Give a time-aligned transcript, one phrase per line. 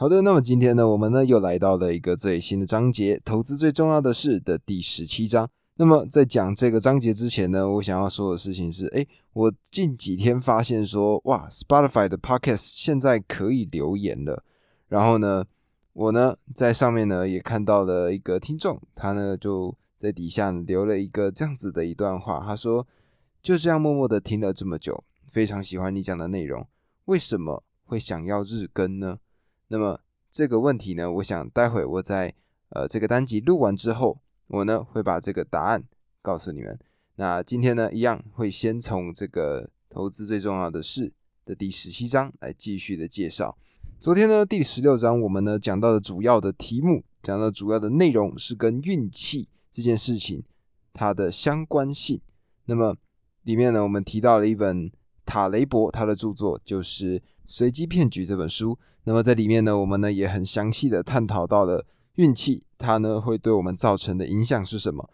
[0.00, 5.46] 好的，那么今天呢，我们呢又来到了一个最新的章节——投资最重要的事的第十七章。
[5.74, 14.42] 那么在讲这个章节之前呢，我想要说的事情是：哎，我近几天发现说，哇，Spotify 的 Podcast 现在可以留言了。
[14.88, 15.44] 然后呢，
[15.92, 22.86] 我呢在上面呢也看到了一个听众，他呢就在底下留了一个这样子的一段话，他说
[23.42, 26.66] ：“就这样默默的听了这么久，非常喜欢你讲的内容，
[27.04, 29.18] 为什么会想要日更呢？”
[29.72, 30.00] 那么
[30.32, 32.34] 这个问题呢，我想待会我在
[32.70, 34.18] 呃这个单集录完之后，
[34.48, 35.84] 我呢会把这个答案
[36.20, 36.76] 告诉你们。
[37.14, 41.12] 那今天呢，一样会先从这个投资最重要的事
[41.44, 43.56] 的第十七章来继续的介绍。
[44.00, 50.42] 昨天呢，第十六章我们呢讲到的主要的题目，讲到主要的内容是跟运气这件事情
[50.92, 52.20] 它的相关性。
[52.64, 52.96] 那么
[53.44, 54.90] 里面呢，我们提到了一本
[55.24, 58.78] 塔雷伯他的著作，就是《随机骗局》这本书。
[59.02, 65.10] 那么在里面呢，我们呢也很详细的探讨到了运气，它呢会对我们造成的影响是什么。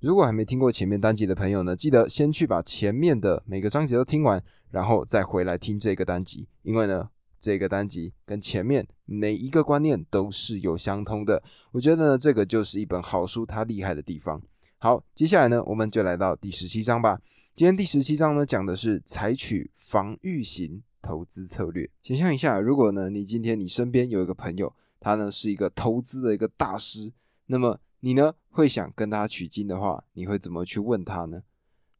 [0.00, 4.42] 如果还没听过前面单集的朋友呢，记得先去把前面的每个章节都听完，
[4.72, 7.08] 然后再回来听这个单集，因为呢
[7.40, 11.42] 这个单集跟前面每一个观念都是有相通的。
[11.72, 14.42] 我觉得呢这个就是一本好书它厉害的地方。
[14.76, 17.18] 好，接下来呢我们就来到第十七章吧。
[17.56, 20.82] 今天第十七章呢讲的是采取防御型。
[21.02, 27.12] 投资策略，想象一下，如果呢，你今天你身边有一个朋友，他呢是一个投资的一个大师，
[27.46, 31.42] 那么你呢会想跟他取经的话，你会怎么去问他呢？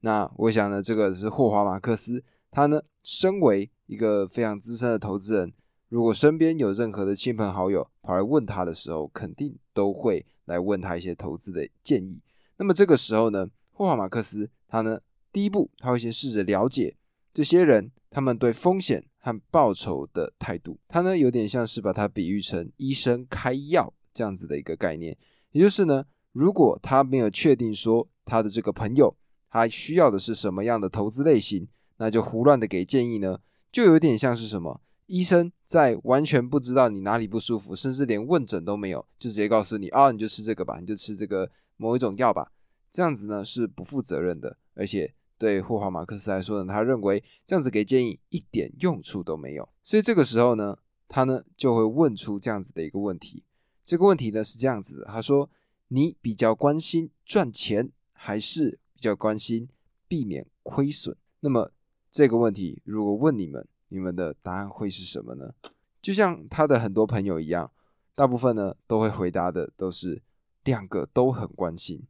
[0.00, 5.52] 那我想呢，这个是霍华马克思，他呢身为一个非常资深的投资人，
[5.88, 12.20] 如果身边有任何的亲朋好友跑来问他的时候，肯定都会来问他一些投资的建议。
[12.56, 15.00] 那么这个时候呢，霍华马克思他呢
[15.32, 16.96] 第一步他会先试着了解
[17.32, 17.90] 这些人。
[18.12, 25.16] 他们对风险和报酬的态度，他呢有点像是把它比喻成医生开药这样子的一个概念，
[25.52, 29.16] 也就是呢，如果他没有确定说他的这个朋友
[29.48, 31.68] 他需要的是什么样的投资类型，
[31.98, 33.38] 那就胡乱的给建议呢，
[33.70, 42.50] 就有点像是什么医生在完全不知道你哪里不舒服，甚至连问诊都没有，就直接告诉你啊，你就吃这个吧，你就吃这个某一种药吧，
[42.90, 45.14] 这样子呢是不负责任的，而且。
[45.40, 50.76] 对霍华马克思来说呢，他认为这样子给建议一点用处都没有，所以这个时候呢，
[51.08, 53.42] 他呢就会问出这样子的一个问题。
[53.82, 55.48] 这个问题呢是这样子的，他说
[55.88, 59.66] ：“你比较关心赚钱，还是比较关心
[60.06, 61.72] 避免亏损？”那么
[62.10, 65.54] 这个问题如果问你们，你们的答案会是什么呢？
[66.02, 67.72] 就像他的很多朋友一样，
[68.14, 70.20] 大部分呢都会回答的都是
[70.64, 72.02] 两个都很关心，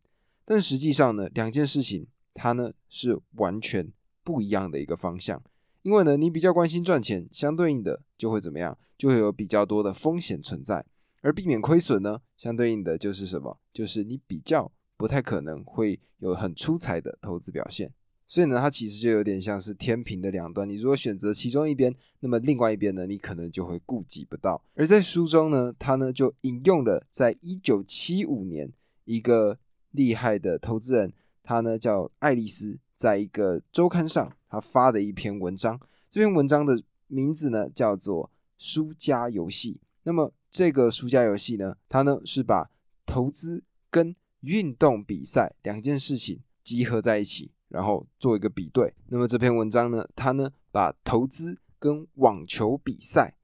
[0.44, 2.08] 但实际上呢，两件事情。
[2.34, 3.92] 它呢是完全
[4.22, 5.42] 不一样的一个方向，
[5.82, 10.84] 因为呢你比较关心赚钱，相对应的就会怎么样，就会有比较多的风险存在，
[11.22, 17.92] 而避免亏损呢，相对应的就是什么，就是你比较不太可能会有很出彩的投资表现。
[18.26, 24.62] 所以呢，它其实就有点像是天平的两端，你如果选择其中一边，那么另外一边呢，你可能就会顾及不到。
[24.74, 28.72] 而在书中呢，他呢就引用了在一九七五年
[29.04, 29.58] 一个
[29.90, 31.12] 厉害的投资人。
[31.42, 35.80] 他呢叫爱丽丝，在一个周刊上，他发的一篇文章。
[36.08, 38.26] 这篇文章的名字呢叫做
[38.58, 39.74] 《输家游戏》。
[40.02, 42.70] 那么这个输家游戏呢，它呢是把
[43.06, 48.92] 投资跟运动比赛两件事情集合在一起，然后做一个比对。
[49.08, 53.34] 那么这篇文章呢，它呢把投资跟网球比赛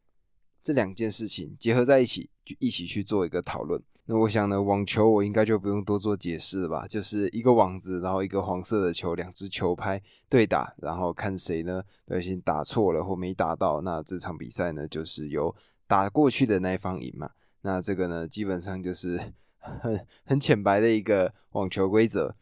[0.63, 3.81] 这两件事情结合在一起，就一起去做一个讨论。
[4.09, 6.87] 那我想呢，网球我应该就不用多做解释了吧？
[6.87, 15.53] 就是一个网子，然后一个黄色的球，两只球拍对打，然后看谁呢不小心打错了或没打到，那这场比赛呢就是由
[15.89, 17.29] 打过去的那一方赢嘛。
[17.63, 19.21] 那这个呢基本上就是
[19.59, 22.33] 很很浅白的一个网球规则，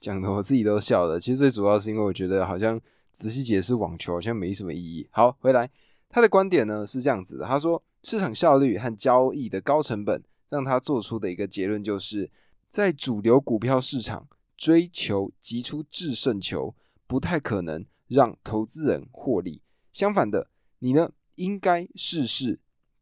[0.00, 1.20] 讲的我自己都笑了。
[1.20, 2.80] 其实最主要是因为我觉得好像
[3.10, 5.06] 仔细解释网球好像没什么意义。
[5.10, 5.68] 好，回来
[6.08, 10.22] 他的观点呢是这样子的，他说市场效率和交易的高成本。
[10.52, 12.30] 让他做出的一个结论就是，
[12.68, 16.74] 在主流股票市场追求急出制胜球，
[17.06, 19.62] 不太可能让投资人获利。
[19.92, 20.50] 相反的，
[20.80, 22.60] 你呢应该试试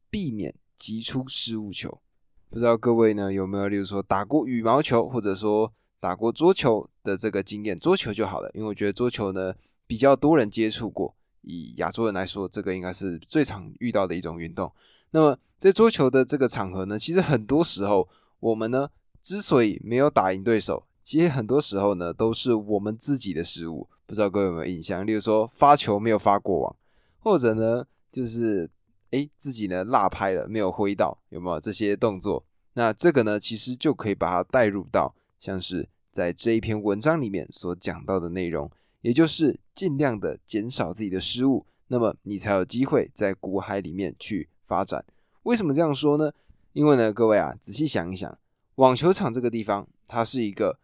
[0.08, 2.00] 避免急出失误球。
[2.48, 7.76] 不知道各位呢有没有，例如说打过羽毛球，或者说打过桌球的这个经验？
[7.76, 9.52] 桌球就好了，因为我觉得桌球呢
[9.88, 11.16] 比较多人接触过。
[11.40, 14.70] 以亚洲人来说，这个应该是最常遇到的一种运动。
[15.10, 18.08] 那么在桌球的这个场合呢，其实很多时候
[18.38, 18.88] 我们呢
[19.22, 23.88] 之所以没有打赢对手，其实很多时候呢都是我们自己的失误。
[24.06, 25.06] 不知道各位有没有印象？
[25.06, 26.76] 例如说发球没有发过网，
[27.18, 28.68] 或者呢就是
[29.10, 32.44] 哎自己呢落拍了，没有挥到，有没有这些动作？
[32.74, 38.70] 那这个呢，其实就可以把它带入到像是在这一篇文章里面所讲到的内容，
[39.02, 45.04] 也就是尽量的减少自己的失误，那么你才有机会在股海里面去发展。
[45.42, 46.30] 为什么这样说呢？
[46.74, 48.38] 因为呢，各位啊，仔细想一想，
[48.76, 50.78] 网球场这个地方，它是一个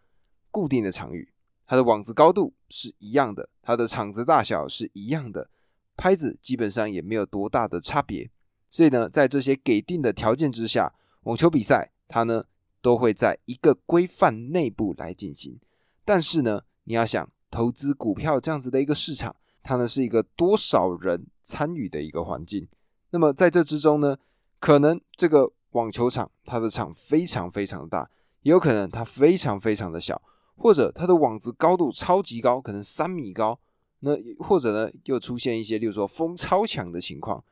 [0.51, 1.31] 固定的场域，
[1.65, 5.49] 它的网子高度是一样的，它的场子大小是一样的，
[5.95, 8.29] 拍子基本上也没有多大的差别。
[8.69, 12.43] 所以呢，在这些给定的条件之下，网球比赛它呢
[12.81, 15.57] 都会在一个规范内部来进行。
[16.03, 22.67] 但是呢，你要想投资股票这样子的一个市场，它呢是一个多少人参与的一个环境。
[23.11, 24.17] 那么在这之中呢，
[24.59, 28.09] 可能这个网球场它的场非常非常的大，
[28.41, 30.21] 也有可能它非常非常的小，
[30.55, 33.59] 或者它的网子高度超级高，可能三米高。
[33.99, 37.43] 那或者呢，又出现一些，例如说风超强的情况。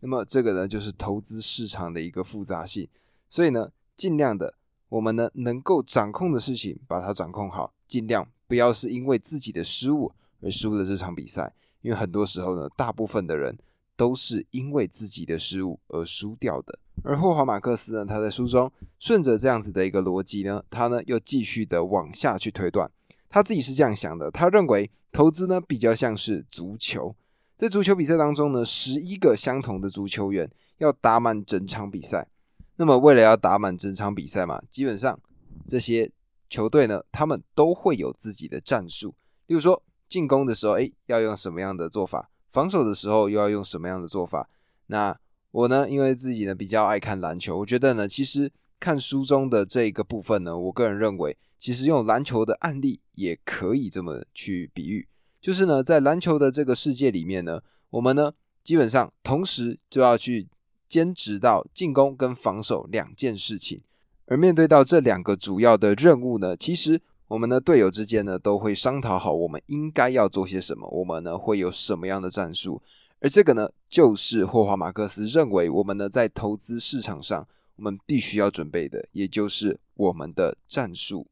[0.00, 2.88] 那么这个呢，就是投资市场的一个复杂性。
[3.28, 4.54] 所以呢，尽量的
[4.88, 11.52] 我们呢能够掌控的事情，把它掌控好，尽量不要是因为自己的失误而输了这场比赛。
[11.82, 13.58] 因为很多时候呢，大部分的人。
[13.96, 16.78] 都是因为自己的失误而输掉的。
[17.02, 22.90] 而霍华马克思呢，他在书中顺着这样子的一个逻辑呢，他呢又继续的往下去推断。
[23.28, 27.14] 他自己是这样想的，他认为投资呢比较像是足球，
[27.56, 32.28] 在足球比赛当中呢，十一个相同的足球员要打满整场比赛。
[32.76, 35.18] 那么为了要打满整场比赛嘛，基本上
[35.66, 36.10] 这些
[36.48, 39.14] 球队呢，他们都会有自己的战术。
[39.46, 42.30] 例如说进攻的时候，哎，要用什么样的做法？
[42.56, 44.48] 防守的时候又要用什么样的做法？
[44.86, 45.14] 那
[45.50, 45.86] 我呢？
[45.90, 48.50] 因为自己呢比较爱看篮球，我觉得呢，其实
[48.80, 55.06] 看书中的这个部分呢，我个人认为，其实用篮球的案例也可以这么去比喻，
[55.38, 57.60] 就是呢，在篮球的这个世界里面呢，
[57.90, 58.32] 我们呢
[58.64, 60.48] 基本上同时就要去
[60.88, 63.82] 兼职到进攻跟防守两件事情，
[64.28, 67.02] 而面对到这两个主要的任务呢，其实。
[67.28, 72.80] 我们的队友之间呢，都会商讨好我们应该要做些什么，我们呢会有什么样的战术，
[73.20, 81.26] 而这个呢，就是霍华马克思认为我们呢在投资市场上，我们必须要准备的，也就是我们的战术。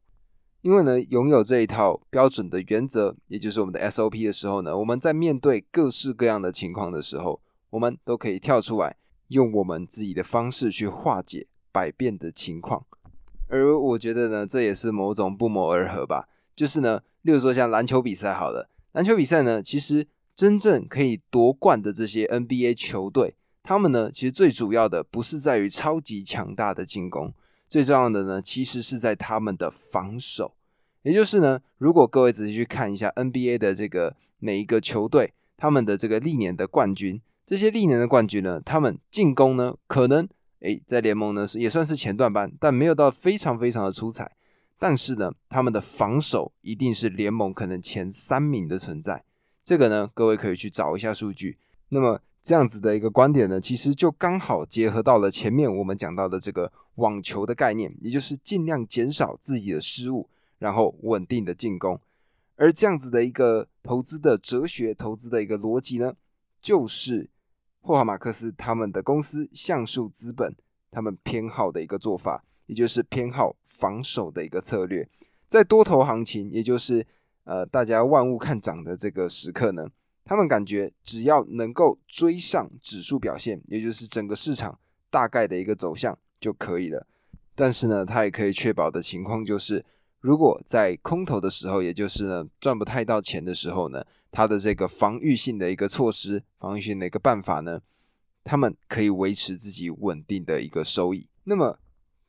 [0.63, 8.97] 因为呢，拥有这一套标准的原则，也就是我们的 SOP 的时候呢，我们在面对各式各样的情况的时候，我们都可以跳出来，
[9.29, 12.85] 用我们自己的方式去化解百变的情况。
[13.55, 16.29] 而我觉得呢，这也是某种不谋而合吧。
[16.57, 27.33] 就是呢，例如说像篮球比赛，好了，篮球比赛呢，其实真正可以夺冠的这些 NBA 球队，他们呢，其实最主要的不是在于超级强大的进攻，
[27.71, 30.57] 最重要的呢，其实是在他们的防守。
[31.03, 40.29] 也就是呢，如果各位仔细去看一下 NBA 的这个每一个球队，他们的这个历年的冠军，这些历年的冠军呢，他们进攻呢，可能。
[40.65, 44.33] 诶，在联盟呢是也算是前段班，但没有到非常非常的出彩。
[44.79, 49.23] 但是呢，他们的防守一定是联盟可能前三名的存在。
[49.63, 51.59] 这个呢，各位可以去找一下数据。
[51.91, 62.01] 那么这样子的一个观点呢，其实就刚好结合到了前面我们讲到的这个网球的概念，也就是尽量减少自己的失误，然后稳定的进攻。
[62.57, 66.15] 而这样子的一个投资的哲学、投资的一个逻辑呢，
[66.63, 67.29] 就是。
[67.87, 70.57] 霍华马克思他们的公司橡树资本，
[70.91, 75.07] 他们偏好的一个做法，也就是偏好防守的一个策略。
[75.47, 77.07] 在多头行情，也就是
[77.45, 79.87] 呃大家万物看涨的这个时刻呢，
[80.25, 84.79] 他们感觉只要能够追上指数表现，也就是整个市场
[85.11, 87.07] 大概的一个走向就可以了。
[87.55, 89.85] 但是呢，它也可以确保的情况就是。
[90.21, 94.03] 如果在空头的时候，也就是呢赚不太到钱的时候呢，
[94.35, 97.81] 它的这个防御性的一个措施、防御性的一个办法呢，
[98.43, 101.29] 他们可以维持自己稳定的一个收益。
[101.45, 101.79] 那么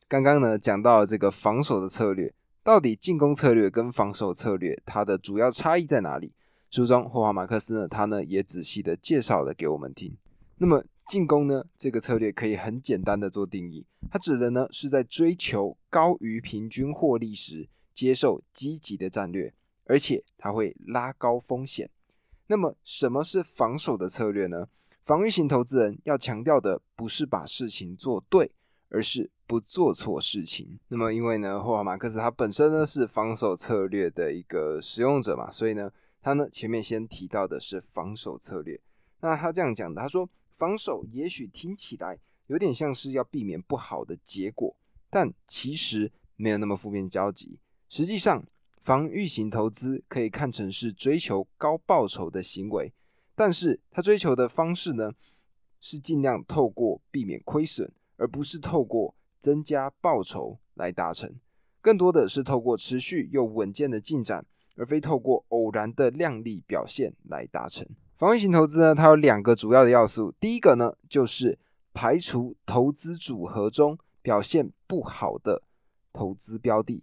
[0.08, 2.32] 刚刚呢讲到这个防守的策略，
[2.64, 6.32] 到底进攻策略跟防守策略它的主要差异在哪里？
[6.70, 10.16] 书中霍华马克思呢他呢也仔细的介绍了给我们听。
[10.58, 17.68] 那么进攻呢这个策略可以很简单的做定义，它指的呢是在追求高于平均获利时。
[17.96, 19.54] 接受积极的战略，
[19.86, 21.90] 而且它会拉高风险。
[22.48, 24.68] 那么，什么是防守的策略呢？
[25.04, 28.52] 防御型投资人要强调的不是把事情做对，
[28.90, 30.80] 而是不做错事情。
[30.88, 38.80] 那么，因为呢，霍华马克思他本身呢是防守策略的一个使用者嘛，所以呢，他呢前面先提到的是防守策略。
[39.22, 44.76] 那他这样讲的，他说防守也许听起来有点像是要避免不好的结果，
[45.10, 47.60] 但其实没有那么负面交集。
[47.90, 48.44] 实际上，
[48.86, 52.94] 防御型投资可以看成是追求高报酬的行为，
[53.34, 55.12] 但是它追求的方式呢，
[55.80, 61.34] 是尽量透过避免亏损，而不是透过增加报酬来达成，
[61.82, 67.88] 更多的是透过持续又稳健的进展，而非透过偶然的量丽表现来达成。
[68.16, 71.58] 防御型投资呢，它有两个主要的要素，第一个呢就是
[71.92, 75.64] 排除投资组合中表现不好的
[76.14, 77.02] 投资标的。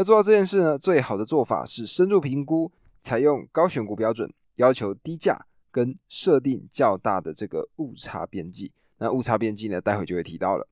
[0.00, 8.72] 要做到这件事呢，最好的做法是深入评估，采用高选股标准，要求低价跟设定较大的这个误差边际。
[8.96, 10.66] 那误差边际呢，待会就会提到了。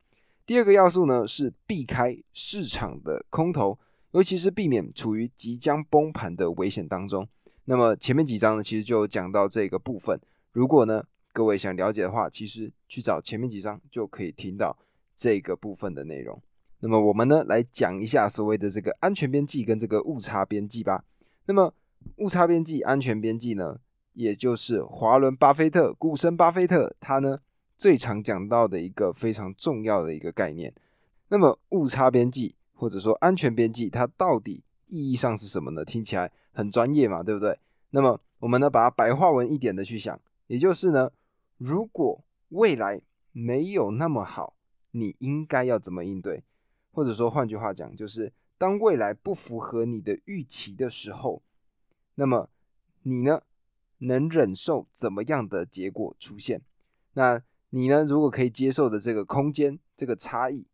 [0.46, 3.78] 第二个要素呢是避开市场的空头，
[4.12, 7.28] 尤其是避免处于即将崩盘的危险当中。
[7.66, 10.18] 那么前面几章呢，其实就讲到这个部分。
[10.52, 11.04] 如果呢
[11.34, 14.74] 各位想了解的话，其实去找前面几章就可以听到
[15.14, 16.40] 这个部分的内容。
[16.80, 21.04] 那么我们呢来讲一下所谓的这个安全边际跟这个误差边际吧。
[21.46, 21.74] 那么
[22.16, 23.80] 误差边际、安全边际呢，
[24.12, 27.38] 也就是华伦巴菲特、股神巴菲特他呢
[27.76, 30.72] 最常讲到的一个非常重要的一个概念。
[31.28, 35.84] 那么误差边际或者说安全边际，它到底意义上是什么呢？
[35.84, 37.58] 听起来很专业嘛，对不对？
[37.90, 41.10] 那么我们呢把它白话文一点的去想，也就是呢，
[41.56, 43.00] 如果未来
[43.32, 44.54] 没有那么好，
[44.92, 46.42] 你应该要怎么应对？
[46.98, 51.40] 或者说，换句话讲，就是当未来不符合你的预期的时候，
[52.16, 52.50] 那么
[53.04, 53.40] 你呢
[53.98, 56.60] 能忍受怎么样的结果出现？
[57.12, 57.40] 那
[57.70, 60.66] 你呢如果可以接受的这个空间、这个差异，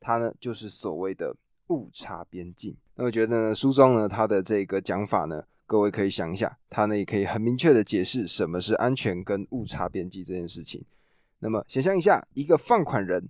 [0.00, 1.36] 它呢就是所谓的
[1.68, 2.76] 误差边境。
[2.96, 10.84] 那我觉得呢，书中呢它的这个讲法呢，各位可以想一下，它呢也可以很明确的解释什么是安全跟误差边际这件事情。
[11.38, 13.28] 那么想象一下，一个放款人。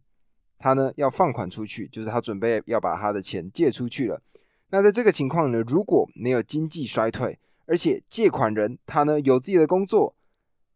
[0.63, 4.23] 他呢要放款出去，就是他准备要把他的钱借出去了。
[4.71, 10.15] 那在这个情况呢，如果没有经济衰退，而且借款人他呢有自己的工作，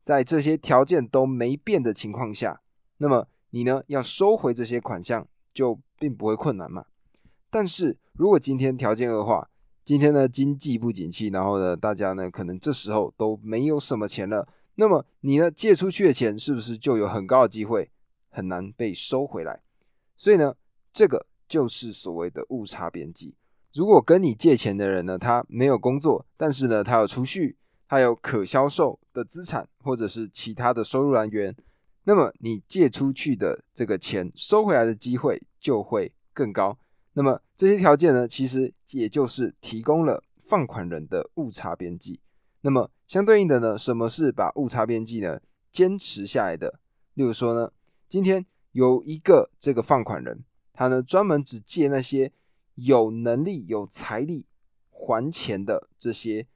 [0.03, 2.61] 在这些条件都没变的情况下，
[2.99, 5.25] 那么你呢要收回这些款项
[5.55, 6.87] 就并不会困难嘛。
[7.49, 9.49] 但是如果今天条件恶化，
[9.85, 17.89] 今天呢经济不景气，然后呢大家呢可能这时候都没有什么钱了，那么你呢借出去的钱是不是就有很高的机会
[18.29, 19.61] 很难被收回来？
[20.17, 20.55] 所以呢，
[20.93, 23.35] 这个就是所谓的误差边际。
[23.75, 27.57] 如果跟你借钱的人呢，他没有工作，但是呢，他有储蓄，
[27.87, 31.55] 他有可销售的资产，或者是其他的收入来源，
[32.05, 36.79] 那么你借出去的这个钱收回来的机会就会更高。
[37.13, 42.19] 那么这些条件呢，其实也就是提供了放款人的误差边际。
[42.63, 45.39] 那么相对应的呢，什么是把误差边际呢
[45.71, 46.81] 坚持下来的？
[47.13, 47.71] 例如说呢，
[48.09, 48.47] 今天。
[48.77, 52.31] 有一个这个放款人，他呢专门只借那些
[52.75, 54.45] 有能力、有财力
[54.91, 56.47] 还钱的这些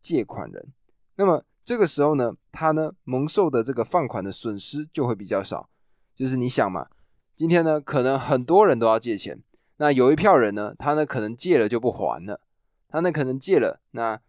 [0.00, 0.72] 借款人。
[1.14, 5.70] 那么这个时候呢，他呢蒙受的这个放款的损失就会比较少。
[6.16, 6.88] 就是你想嘛，
[7.36, 9.40] 今天呢可能很多人都要借钱，
[9.76, 12.40] 那有一票人呢，他呢可能借了就不还了，
[12.88, 14.20] 他呢可能借了，那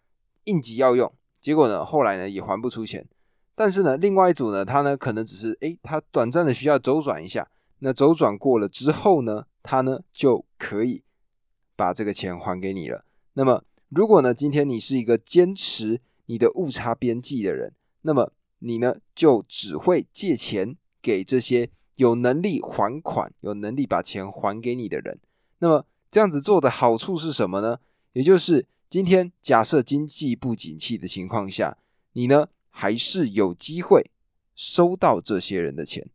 [0.43, 3.07] 应急要用，结果呢后来呢也还不出钱。
[3.59, 7.45] 但是呢，另外一组呢，他呢可能只是诶，他短暂的需要周转一下，
[7.79, 11.03] 那周转过了之后呢，他呢就可以
[11.75, 13.03] 把这个钱还给你了。
[13.33, 17.73] 那么，如果呢今天你是一个坚持你的误差边际的人，
[18.03, 25.19] 那么你呢就只会借钱给这些有能力还款、有能力把钱还给你的人。
[25.57, 27.79] 那么这样子做的好处是什么呢？
[28.13, 31.77] 也就是今天假设经济不景气的情况下，
[32.13, 32.47] 你呢？
[32.79, 34.09] 还是有机会
[34.55, 36.07] 收到这些人的钱，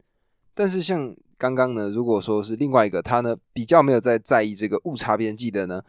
[0.55, 5.83] 但是像刚刚呢，如果说是另外一个他呢，比较没有在在意这个误差边际的呢，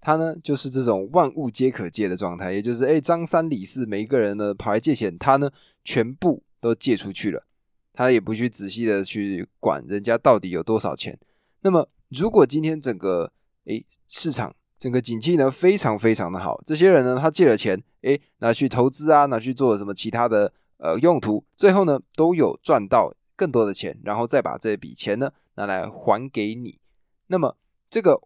[0.00, 5.48] 他呢就是这种万物皆可借的状态，也就是哎张三李四每一个人呢跑来借钱，他呢
[5.84, 7.46] 全部都借出去了，
[7.92, 11.16] 他也不去仔细的去管人家到底有多少钱。
[11.60, 13.30] 那么如果今天整个
[13.66, 26.78] 哎市场，整个景气呢非常非常的好，这些人呢他借了钱，诶，拿去投资啊，拿去做什么其他的呃用途，最后呢都有赚到更多的钱，然后再把这笔钱呢拿来还给你。
[27.26, 27.56] 那么
[27.90, 28.20] 这个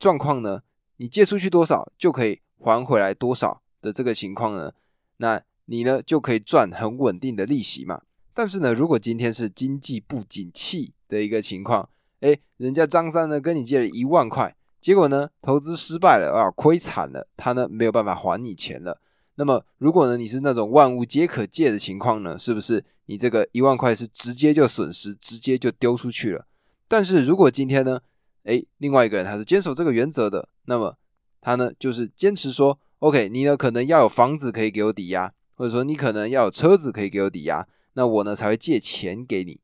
[0.00, 0.62] 状况呢，
[0.96, 4.72] 你借出去多少就可以还回来多少的这个情况呢，
[5.18, 8.02] 那你呢就可以赚很稳定的利息嘛。
[8.34, 11.88] 但是呢，如果今天是经济不景气的一个情况，
[12.20, 14.56] 诶，人家张三呢跟你借了一万块。
[14.80, 18.98] 结果呢，投资失败了啊，亏惨了，他呢没有办法还你钱了。
[19.40, 26.44] 那么，如果呢你是那种万物皆可借的情况呢，是不是你这个一万块是直接就损失，直接就丢出去了？
[26.86, 27.98] 但是如果今天呢，
[28.44, 30.94] 哎，另外一个人他是坚守这个原则的，那么
[31.40, 39.58] 他呢就是坚持说，OK，你呢可能要有房子可以给我抵押，或者说你可能要有车子可以给我抵押，那我呢才会借钱给你。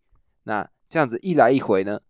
[0.45, 2.01] 那这样子一来一回呢，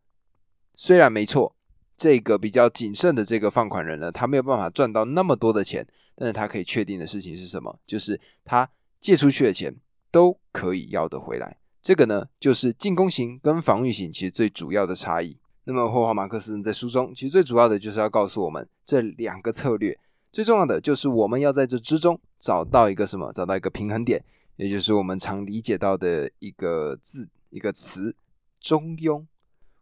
[0.77, 1.57] 虽然没错，
[1.97, 5.85] 这个比较谨慎的这个放款人呢，他没有办法赚到那么多的钱，
[6.17, 7.79] 但是他可以确定的事情是什么？
[7.87, 8.69] 就是他
[9.01, 9.77] 借出去的钱
[10.11, 11.59] 都可以要得回来。
[11.81, 15.39] 这个呢，就是进攻型跟防御型其实最主要的差异。
[15.65, 19.99] 那么霍华马克思在书中其实最主要的就是要告诉我们这两个策略，
[20.33, 23.33] 最重要的就是我们要在这之中找到一个什么？
[23.33, 24.25] 找到一个平衡点，
[24.57, 28.17] 也就是我们常理解到的一个字一个词。
[28.59, 29.25] 中庸，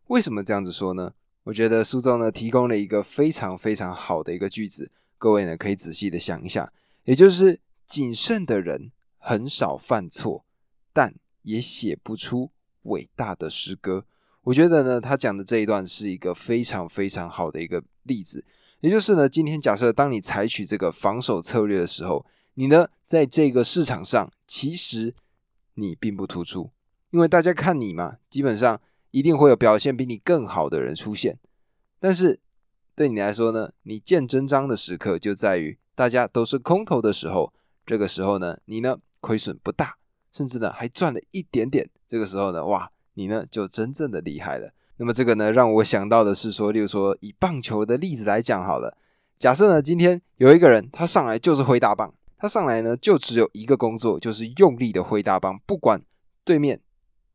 [0.08, 1.12] 为什么这样子说呢？
[1.44, 4.90] 我觉得书中呢提供了一个非常非常好的一个句子，
[5.24, 6.70] 各位呢可以仔细的想一下，
[7.04, 10.44] 也就是谨慎的人很少犯错，
[10.92, 12.50] 但也写不出
[12.82, 14.04] 伟大的诗歌。
[14.42, 18.44] 我觉得呢，他讲的这一段是一个非常非常好的一个例子，
[18.80, 25.14] 也就是呢，今天假设当你采取这个防守策略的时候，你呢在这个市场上其实
[25.76, 26.70] 你并不突出。
[27.12, 28.78] 因为大家看你嘛，基本上
[29.10, 31.38] 一定会有表现比你更好的人出现。
[31.98, 32.38] 但是
[32.96, 37.52] 对你来说呢，你见真章的时刻就在于大家都是空头的时候。
[37.84, 39.96] 这个时候呢，你呢亏损不大，
[40.32, 41.90] 甚至呢还赚了一点点。
[42.06, 44.70] 这个时候呢，哇，你呢就真正的厉害了。
[44.96, 48.96] 那么这个呢，让我想到的是说，例如说以棒球的例子来讲好了。
[49.38, 56.00] 假设呢，今天有一个人他上来就是挥大棒，他上来呢就只有一个工作，就是用力的挥大棒，不管
[56.44, 56.80] 对面。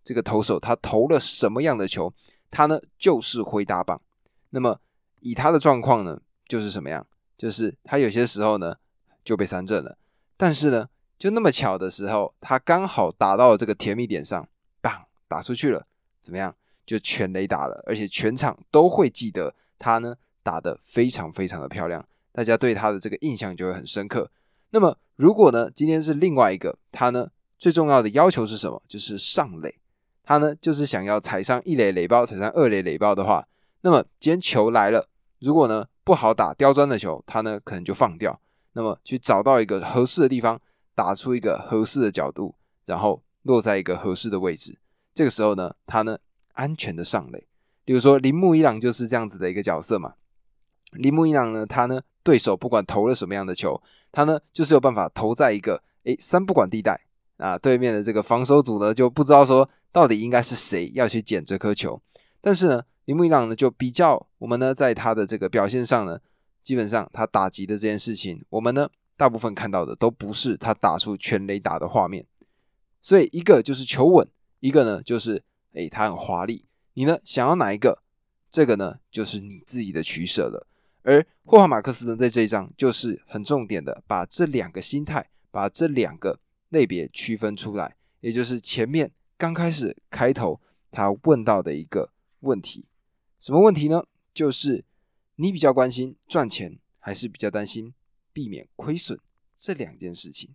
[0.03, 2.11] 这个投手他投了什么样的球，
[2.49, 4.01] 他呢就是挥大棒。
[4.49, 4.79] 那么
[5.21, 7.05] 以他的状况呢，就是什么样？
[7.37, 8.75] 就是他有些时候呢
[9.23, 9.97] 就被三振了，
[10.35, 14.47] 但是呢就那么巧的时候，他刚好打到了这个甜蜜点上，
[14.81, 15.85] 棒打出去了，
[16.21, 16.55] 怎么样？
[16.85, 24.31] 就全雷打了，而且全场都会记得他呢打得非常非常的漂亮，大家对他的这个印象就会很深刻。
[24.71, 28.81] 那么如果呢今天是另外一个他呢，最重要的要求是什么？
[28.87, 29.75] 就是上垒。
[30.23, 33.47] 他呢，就是想要踩上一垒垒包，踩上二垒垒包的话，
[33.81, 35.07] 那么今天球来了，
[35.39, 38.39] 如果呢不好打刁钻的球，他呢可能就放掉，
[38.73, 40.59] 那么去找到一个合适的地方，
[40.95, 44.77] 打出一个合适的角度，然后落在一个合适的位置。
[45.13, 46.17] 这个时候呢，他呢
[46.53, 47.47] 安全的上垒。
[47.85, 50.13] 比如说铃木一朗就是这样子的一个角色嘛。
[50.91, 56.99] 铃木一朗呢，他呢对手不管投了什么样的球，他呢就是有办法投在一个诶三不管地带
[57.37, 59.69] 啊，对面的这个防守组呢就不知道说。
[59.91, 61.99] 到底应该是谁要去捡这颗球？
[62.41, 66.19] 但是呢，铃木一朗呢就比较我们呢，在他的这个表现上呢，
[66.61, 72.23] 基本上他打击的这件事情，我们呢大部分看到的都不是他打出全垒打的画面。
[73.01, 75.43] 所以一个就是求稳，一个呢就是
[75.73, 76.67] 诶他很华丽。
[76.93, 78.03] 你呢想要哪一个？
[78.51, 80.67] 这个呢就是你自己的取舍了。
[81.01, 89.11] 而霍华马克思呢在这一章就是很重点的，把这两个心态，把这两个类别区分出来，也就是前面。
[89.35, 92.85] 刚开始开头，他问到的一个问题，
[93.39, 94.05] 什么问题呢？
[94.33, 94.83] 就是
[95.35, 97.93] 你比较关心赚钱，还是比较担心
[98.33, 99.19] 避免亏损
[99.55, 100.53] 这两件事情？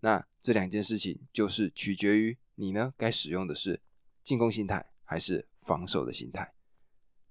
[0.00, 3.80] 那这两件事情就是取决于你呢，该使用的是
[4.22, 6.52] 进攻心态还是防守的心态。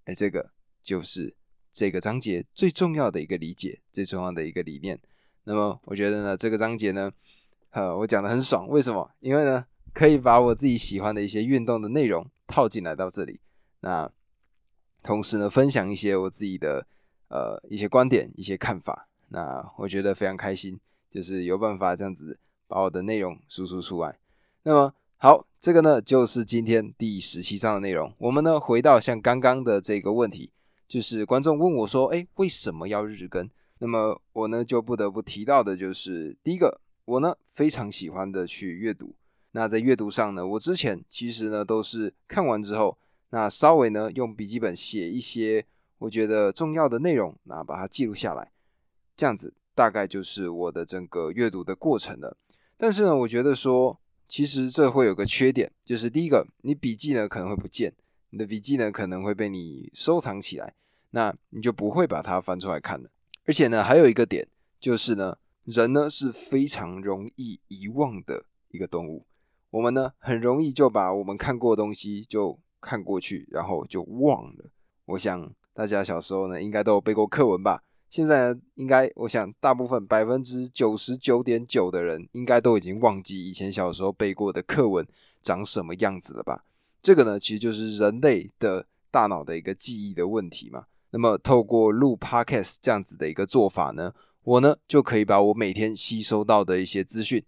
[0.05, 1.35] 而这个就是
[1.71, 4.99] 这个章节最重要的一个理解，最重要的一个理念。
[5.43, 7.11] 那么，我觉得呢，这个章节呢，
[7.71, 8.67] 呃，我讲的很爽。
[8.67, 9.11] 为什么？
[9.19, 9.65] 因为呢。
[9.93, 13.39] 可以把我自己喜欢的一些运动的内容套进来到这里，
[13.81, 14.11] 那
[15.03, 16.87] 同时呢，分享一些我自己的
[17.27, 20.79] 呃一些观点、一些看法，那我觉得非常开心，
[21.11, 24.17] 就是有办法这样子把我的内容输出出来。
[24.63, 28.13] 那么好，这个呢就是今天第十七章的内容。
[28.17, 30.51] 我们呢回到像刚刚的这个问题，
[30.87, 39.13] 就是观众问我说：“哎，为什么要日更？”那么我呢就不得不提到的就是第一个，我呢非常喜欢的去阅读。
[39.51, 42.97] 那在阅读上呢，我之前其实呢都是看完之后，
[43.33, 45.65] 那稍微呢用笔记本写一些
[45.97, 48.51] 我觉得重要的内容，那把它记录下来，
[49.17, 52.37] 这样子大概就是我的整个阅读的过程了。
[52.77, 57.91] 但是呢，我觉得说其实这会有个缺点，就是第一个，你笔记呢可能会不见，
[58.29, 60.75] 你的笔记呢可能会被你收藏起来，
[61.09, 63.09] 那你就不会把它翻出来看了。
[63.47, 64.47] 而且呢，还有一个点
[64.79, 69.25] 就是呢，人呢是非常容易遗忘的一个动物。
[69.71, 74.65] 我们呢很容易就把我们看过的东西就看过去，然后就忘了。
[75.05, 77.81] 我想大家小时候呢应该都有背过课文吧？
[78.09, 85.07] 现在应该，我想大部分百分之九十九点九的人应该都已经忘记以前小时候背过的课文
[85.41, 86.63] 长什么样子了吧？
[87.01, 90.85] 这个呢其实就是人类的大脑的一个记忆的问题嘛。
[91.09, 97.43] 那么透过录 podcast 这样子的一个做法呢，我呢就可以把我每天吸收到的一些资讯。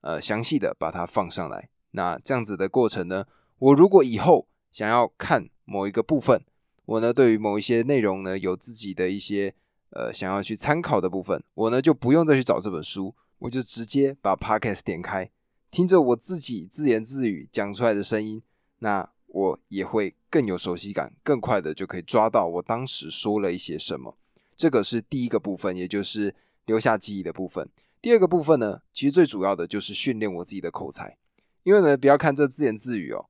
[0.00, 1.68] 呃，详细的把它放上来。
[1.90, 3.26] 那这样子的过程呢，
[3.58, 4.46] 我如果以后
[4.76, 6.38] 想要看某一个部分，
[6.84, 9.54] 我呢对于某一些内容呢有自己的一些
[9.88, 15.30] 呃想要去参考的部分，我呢就不用再去找这本书，我就直接把 Podcast 点开，
[15.70, 18.42] 听着我自己自言自语讲出来的声音，
[18.80, 24.18] 那我也会更有熟悉感，更快的就可以抓到我当时说了一些什么。
[24.54, 26.34] 这个是第一个部分，也就是
[26.66, 27.66] 留下记忆的部分。
[28.02, 31.16] 第二个部分呢，其实最主要的就是训练我自己的口才。
[31.62, 33.24] 因为呢，不要看这自言自语哦，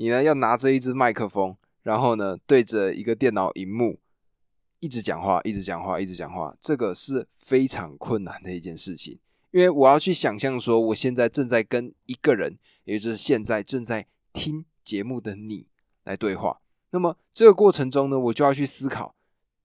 [0.00, 3.98] 你呢要拿着一支麦克风，然后呢对着一个电脑荧幕
[4.78, 9.18] 一直讲话，一直讲话，一直讲话，这个是非常困难的一件事情。
[9.50, 15.66] 因为我要去想象说，我现在正在跟一个人，也就是现在正在听节目的你
[16.04, 16.60] 来对话。
[16.92, 19.16] 那么这个过程中呢，我就要去思考，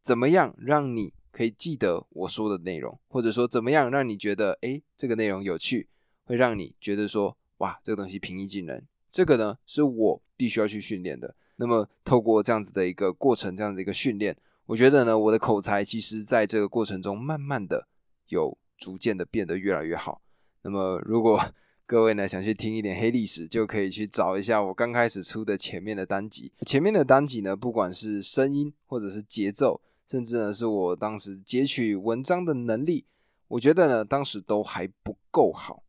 [0.02, 5.88] 怎么样让你可以记得我说的内容，或者说怎么样让你觉得，哎，这个内容有趣，
[6.24, 7.38] 会让你觉得说。
[7.58, 11.36] 哇，这个东西平易近人，这个呢是我必须要去训练的。
[11.58, 17.88] 那么透过这样子的一个过程，这样的一个训练，我觉得呢，我的口才其实在这个过程中慢慢的
[18.30, 20.20] 有逐渐的变得越来越好。
[20.64, 21.40] 那么如果
[21.86, 26.52] 各位呢想去听一点黑历史，就可以去找一下我刚开始出的前面的单集。
[26.66, 33.06] 前面的单集呢，不管是声音或者是节奏，甚至呢是我当时截取文章的能力，
[33.50, 35.84] 我觉得呢当时都还不够好。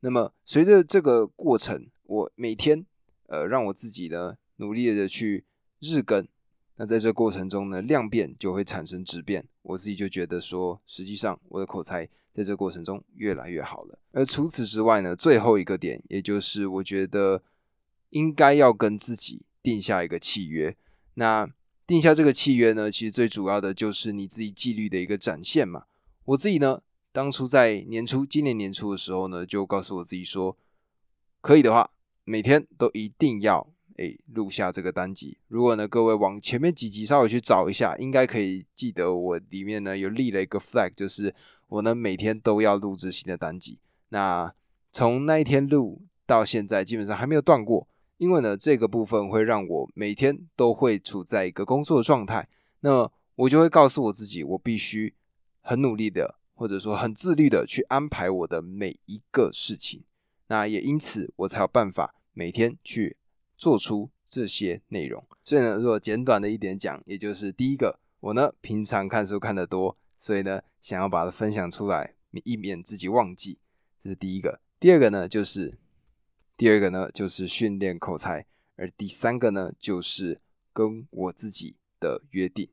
[0.00, 2.84] 那么随着这个过程，我每天
[3.28, 5.44] 呃让我自己呢努力的去
[5.78, 6.26] 日更，
[6.74, 13.96] 那在这过程中呢量变就会产生质变，我自己就觉得说，实际上我的口才在这过程中越来越好了。
[14.10, 17.44] 而除此之外呢，最后一个点，也就是我觉得
[18.08, 20.76] 应该要跟自己定下一个契约。
[21.14, 21.48] 那
[21.86, 25.84] 定下这个契约呢，其实最主要的就是你自己纪律的一个展现嘛。
[26.24, 26.82] 我自己呢。
[27.12, 30.56] 当初在年初，今年年初的时候呢，就告诉我自己说，
[31.40, 31.90] 可以的话，
[32.24, 35.38] 每天都一定要诶录下这个单集。
[35.48, 41.34] 如果呢，各位往前面几集稍微去找一下，应该可以记得我里面呢有立了一个 flag，就是
[41.68, 43.78] 我呢每天都要录制新的单集。
[44.10, 44.52] 那
[44.92, 52.48] 从那一天录到现在，基本上还没有断过，因为呢这个部分会让我每天都会处在一个工作状态，
[52.80, 55.14] 那我就会告诉我自己，我必须
[55.60, 56.36] 很努力的。
[56.60, 60.02] 或者说很自律的去安排我的每一个事情，
[60.50, 63.16] 那也因此我才有办法每天去
[63.56, 65.24] 做出这些内容。
[65.44, 73.60] 所以呢，如果简短的一点讲，也就是第一个，我呢平常看书看得多，所以呢想要把它分享出来，以免自己忘记，
[74.00, 74.60] 这是第一个。
[74.80, 75.78] 第二个呢就是
[76.56, 80.40] 第二个呢就是训练口才，而第三个呢就是
[80.72, 82.68] 跟我自己的约定。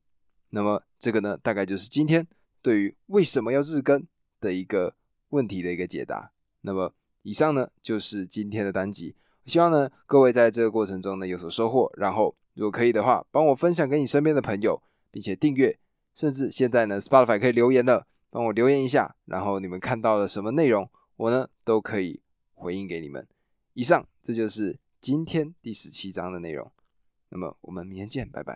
[0.50, 2.28] 那么这个呢大概就是今天。
[2.60, 4.06] 对于为什么要日更
[4.42, 4.98] 的一个
[5.30, 6.94] 问题的一个解答，那么
[7.28, 9.14] 以上呢就是今天的单集。
[9.46, 15.78] 希望呢各位在这个过程中呢有所收获，然后如果可以的话，帮我分享给你身边的朋友，并且订阅，
[16.16, 22.22] 甚至现在呢 Spotify 可以留言了，帮我留言一下，然后你们看到了什么内容，我呢都可以
[22.56, 23.28] 回应给你们。
[23.74, 26.72] 以上这就是今天第十七章的内容，
[27.28, 28.56] 那么我们明天见，拜拜。